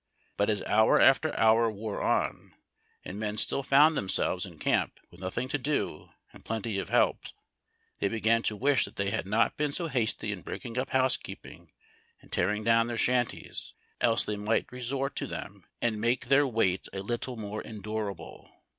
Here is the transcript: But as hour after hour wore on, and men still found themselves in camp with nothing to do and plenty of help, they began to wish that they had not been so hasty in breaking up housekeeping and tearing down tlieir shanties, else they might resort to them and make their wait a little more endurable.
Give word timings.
But 0.35 0.49
as 0.49 0.63
hour 0.63 0.99
after 0.99 1.39
hour 1.39 1.69
wore 1.69 2.01
on, 2.01 2.55
and 3.05 3.19
men 3.19 3.37
still 3.37 3.61
found 3.61 3.95
themselves 3.95 4.47
in 4.47 4.57
camp 4.57 4.99
with 5.11 5.19
nothing 5.19 5.47
to 5.49 5.59
do 5.59 6.09
and 6.33 6.43
plenty 6.43 6.79
of 6.79 6.89
help, 6.89 7.25
they 7.99 8.07
began 8.07 8.41
to 8.41 8.55
wish 8.55 8.83
that 8.85 8.95
they 8.95 9.11
had 9.11 9.27
not 9.27 9.57
been 9.57 9.71
so 9.71 9.89
hasty 9.89 10.31
in 10.31 10.41
breaking 10.41 10.79
up 10.79 10.89
housekeeping 10.89 11.71
and 12.19 12.31
tearing 12.31 12.63
down 12.63 12.87
tlieir 12.87 12.97
shanties, 12.97 13.73
else 13.99 14.25
they 14.25 14.37
might 14.37 14.71
resort 14.71 15.15
to 15.17 15.27
them 15.27 15.65
and 15.83 16.01
make 16.01 16.29
their 16.29 16.47
wait 16.47 16.87
a 16.93 17.01
little 17.01 17.37
more 17.37 17.61
endurable. 17.61 18.49